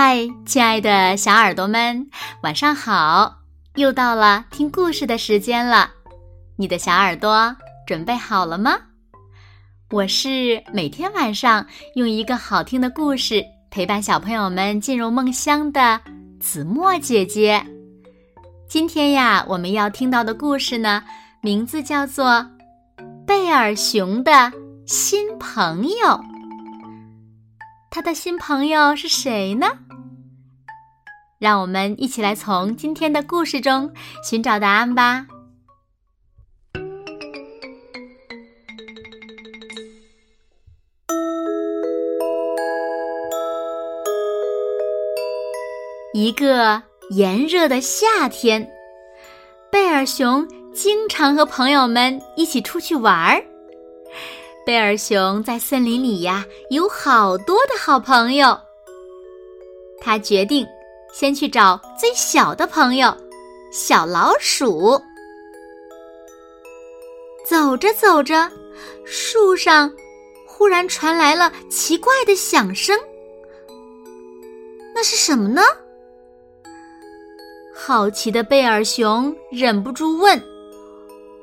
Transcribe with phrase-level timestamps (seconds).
[0.00, 2.08] 嗨，亲爱的小耳朵们，
[2.44, 3.38] 晚上好！
[3.74, 5.90] 又到了听故事的时间了，
[6.54, 8.78] 你的小耳朵准备好了吗？
[9.90, 11.66] 我是每天晚上
[11.96, 16.00] 用一个好听的故事陪伴小朋友们进入梦乡的
[16.38, 17.60] 子墨姐姐。
[18.68, 21.02] 今天呀，我们要听到的故事呢，
[21.40, 22.24] 名字叫做
[23.26, 24.52] 《贝尔熊的
[24.86, 26.06] 新朋友》。
[27.90, 29.66] 他的新朋友是谁呢？
[31.38, 33.92] 让我们一起来从今天的故事中
[34.24, 35.26] 寻找答案吧。
[46.12, 48.68] 一个炎热的夏天，
[49.70, 53.40] 贝尔熊经常和朋友们一起出去玩儿。
[54.66, 58.58] 贝尔熊在森林里呀，有好多的好朋友。
[60.00, 60.66] 他决定
[61.12, 63.14] 先去找最小的朋友——
[63.72, 65.00] 小老鼠。
[67.46, 68.50] 走着走着，
[69.04, 69.90] 树上
[70.46, 72.98] 忽然传来了奇怪的响声。
[74.94, 75.62] 那是什么呢？
[77.74, 80.38] 好奇的贝尔熊忍不住问：“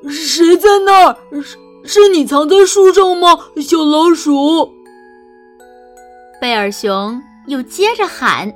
[0.08, 4.70] 谁在那儿？”是是你藏在树上吗，小老鼠？
[6.40, 8.52] 贝尔熊又接着喊。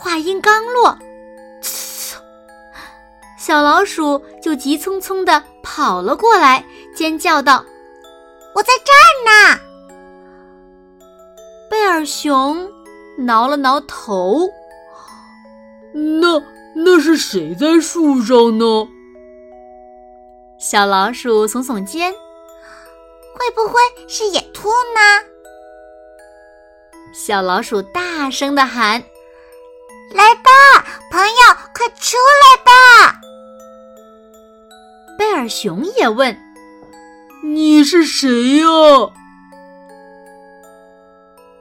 [0.00, 0.96] 话音刚落，
[3.36, 7.64] 小老鼠就急匆匆的跑了过来，尖叫道
[8.54, 9.60] ：“我在这儿呢！”
[11.68, 12.70] 贝尔熊
[13.18, 14.48] 挠了挠头，
[15.92, 16.40] 那
[16.76, 18.64] 那是谁在树上呢？
[20.58, 25.26] 小老鼠耸耸肩，会不会是野兔呢？
[27.12, 29.02] 小老鼠大声的喊
[30.10, 30.50] ：“来吧，
[31.10, 31.34] 朋友，
[31.74, 33.20] 快出来吧！”
[35.18, 36.36] 贝尔熊也问
[37.44, 38.66] ：“你是谁呀？”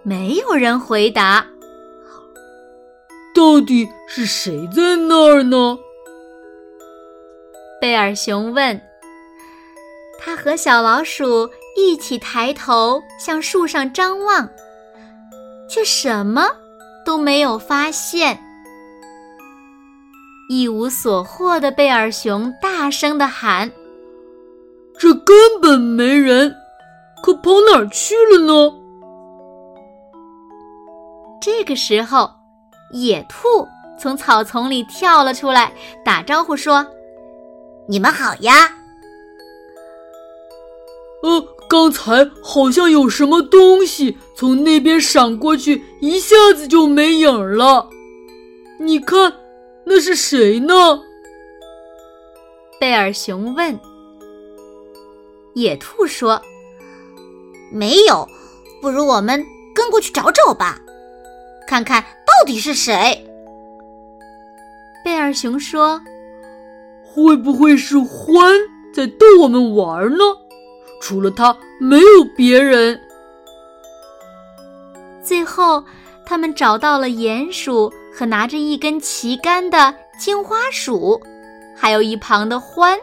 [0.03, 1.45] 没有人回答。
[3.35, 5.77] 到底是谁在那儿呢？
[7.79, 8.81] 贝尔熊问。
[10.19, 14.49] 他和小老鼠一起抬头向树上张望，
[15.69, 16.49] 却什么
[17.07, 18.37] 都没有发现。
[20.49, 23.71] 一无所获的贝尔熊大声的喊
[24.99, 26.53] ：“这根本没人，
[27.23, 28.73] 可跑哪儿去了呢？”
[31.39, 32.29] 这个时候，
[32.91, 33.65] 野兔
[33.97, 35.71] 从草丛里跳了出来，
[36.03, 36.85] 打招呼说
[37.87, 38.69] ：“你们好呀！”
[41.23, 47.89] 呃，刚才好像有什么东西从那边闪过去，一下子就没影了。
[48.79, 49.33] 你看，
[49.85, 51.01] 那是谁呢？
[52.79, 53.77] 贝尔熊问。
[55.55, 56.41] 野兔说
[57.73, 58.29] ：“没有，
[58.81, 60.79] 不如我们跟过去找找吧，
[61.67, 63.27] 看看到底是谁。”
[65.03, 65.99] 贝尔熊说
[67.03, 68.53] ：“会不会是獾
[68.93, 70.23] 在逗我们玩呢？”
[70.99, 72.99] 除了他，没有别人。
[75.23, 75.83] 最后，
[76.25, 81.21] 他们找到了鼹鼠和拿着一根旗杆的金花鼠，
[81.75, 82.97] 还有一旁的獾。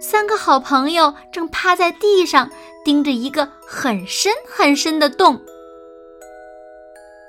[0.00, 2.50] 三个好朋友正趴在地上，
[2.84, 5.40] 盯着一个很深很深的洞。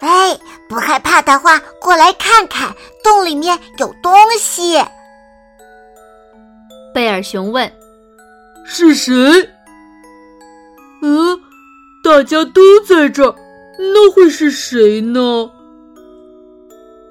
[0.02, 4.84] 哎，不害怕的话，过来看看，洞里面有东西。
[6.94, 7.79] 贝尔熊问。
[8.72, 9.12] 是谁？
[11.02, 11.42] 嗯，
[12.04, 13.36] 大家都在这儿，
[13.80, 15.50] 那会是谁呢？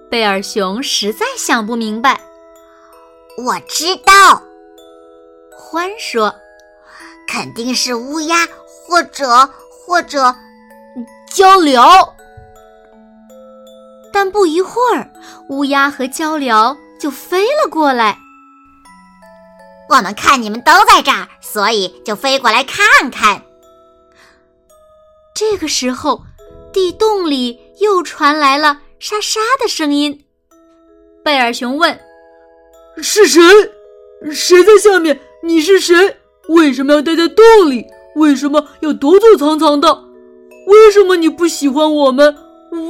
[0.08, 2.20] 贝尔熊实在想不明白。
[3.44, 4.41] 我知道，
[5.52, 6.32] 獾说
[7.26, 8.46] ：“肯定是乌鸦，
[8.86, 9.50] 或者
[9.84, 10.34] 或者
[11.26, 12.08] 鹪鹩。”
[14.12, 15.11] 但不一会儿，
[15.49, 18.16] 乌鸦和鹪鹩就飞了过来。
[19.88, 23.43] 我们看你们都在这儿，所以就飞过来看看。
[25.35, 26.23] 这个时候，
[26.73, 30.25] 地洞里又传来了沙沙的声音。
[31.25, 31.99] 贝尔熊问
[33.02, 33.40] ：“是谁？
[34.31, 35.19] 谁在下面？
[35.43, 36.17] 你是谁？
[36.49, 37.87] 为什么要待在洞里？
[38.17, 40.05] 为什么要躲躲藏藏的？
[40.67, 42.37] 为什么你不喜欢我们？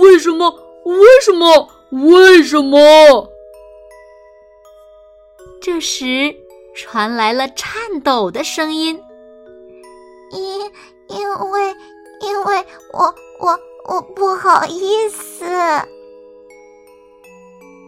[0.01, 0.51] 为什么？
[0.85, 1.69] 为什么？
[1.91, 3.31] 为什么？”
[5.63, 6.35] 这时。
[6.81, 8.99] 传来了颤抖的声音，
[10.31, 10.61] 因
[11.09, 11.77] 因为
[12.21, 13.59] 因为我我
[13.89, 15.45] 我不好意思。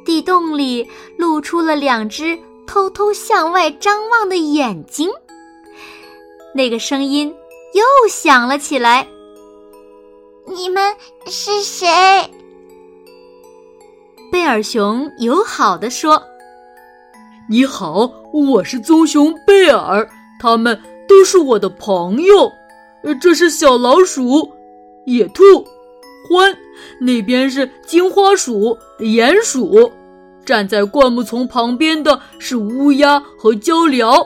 [0.05, 5.09] 地洞里露出了两只偷偷向外张望的眼睛。
[6.53, 7.33] 那个声音
[7.75, 9.07] 又响了起来
[10.47, 10.97] ：“你们
[11.27, 11.87] 是谁？”
[14.33, 16.21] 贝尔熊友好的说
[17.53, 20.09] ：“你好，我是棕熊贝尔，
[20.39, 22.53] 他们都是我的朋友。
[23.21, 24.53] 这是小老鼠、
[25.05, 25.43] 野兔、
[26.31, 26.55] 獾，
[27.01, 29.91] 那边是金花鼠、鼹鼠。
[30.45, 34.25] 站在灌木丛旁边的是乌鸦和鹪鹩。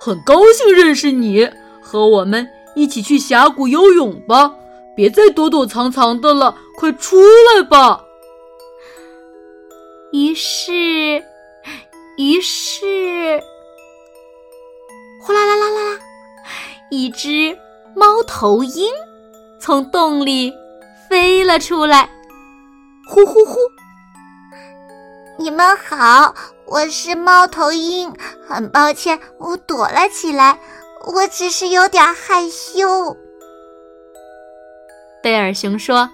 [0.00, 1.48] 很高兴认识你，
[1.80, 4.56] 和我们一起去峡谷游泳吧！
[4.96, 8.02] 别再躲躲藏藏的了，快出来吧！”
[10.10, 11.22] 于是，
[12.16, 13.42] 于是，
[15.20, 16.00] 呼啦啦啦啦啦，
[16.90, 17.58] 一只
[17.94, 18.90] 猫头鹰
[19.60, 20.50] 从洞里
[21.10, 22.08] 飞了出来。
[23.06, 23.58] 呼呼呼！
[25.38, 26.34] 你们好，
[26.64, 28.10] 我是猫头鹰。
[28.48, 30.58] 很抱歉，我躲了起来，
[31.04, 33.14] 我只是有点害羞。
[35.22, 36.08] 贝尔熊说：“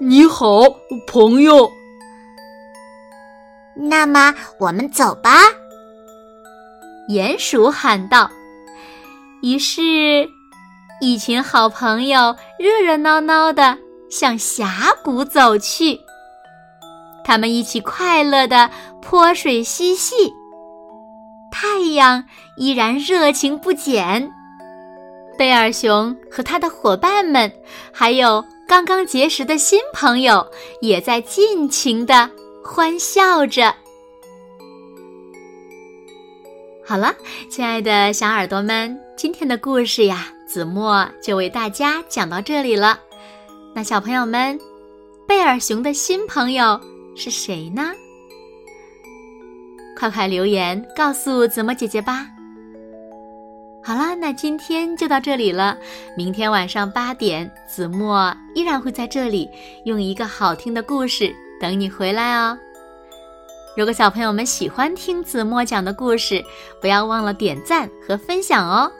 [0.00, 0.62] 你好，
[1.06, 1.70] 朋友。”
[3.74, 5.38] 那么我们走吧，
[7.08, 8.30] 鼹鼠喊道。
[9.42, 10.28] 于是，
[11.00, 13.78] 一群好朋友热热闹闹的
[14.10, 15.98] 向峡谷走去。
[17.24, 18.68] 他们一起快乐的
[19.00, 20.32] 泼水嬉戏，
[21.50, 22.24] 太阳
[22.56, 24.30] 依然热情不减。
[25.38, 27.50] 贝尔熊和他的伙伴们，
[27.92, 30.46] 还有刚刚结识的新朋友，
[30.82, 32.28] 也在尽情的。
[32.62, 33.74] 欢笑着。
[36.84, 37.14] 好了，
[37.48, 42.98] 亲爱的小耳朵们，今天的故事呀，子墨就为大家讲到这里了。
[43.74, 44.58] 那小朋友们，
[45.26, 46.80] 贝尔熊的新朋友
[47.16, 47.92] 是谁呢？
[49.98, 52.26] 快快留言告诉子墨姐姐吧。
[53.82, 55.78] 好啦，那今天就到这里了。
[56.16, 59.48] 明天晚上八点，子墨依然会在这里
[59.84, 61.34] 用一个好听的故事。
[61.60, 62.58] 等你回来哦！
[63.76, 66.42] 如果小朋友们喜欢听子墨讲的故事，
[66.80, 68.90] 不要忘了点赞和分享哦！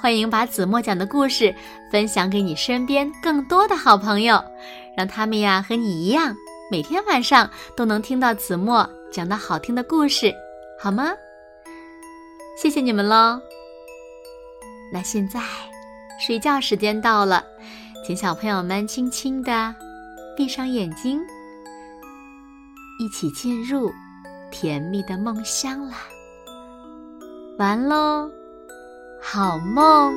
[0.00, 1.54] 欢迎把子墨讲的故事
[1.88, 4.42] 分享给你身边更多的好朋友，
[4.96, 6.34] 让他们呀和你一样，
[6.68, 10.34] 每天晚上都能听到子墨讲的好听的故事，
[10.80, 11.12] 好吗？
[12.60, 13.40] 谢谢你们喽！
[14.92, 15.40] 那现在
[16.18, 17.44] 睡觉时间到了，
[18.04, 19.72] 请小朋友们轻轻的
[20.36, 21.20] 闭上眼睛。
[23.02, 23.92] 一起进入
[24.52, 25.96] 甜蜜的梦乡啦！
[27.58, 28.30] 完喽，
[29.20, 30.14] 好梦。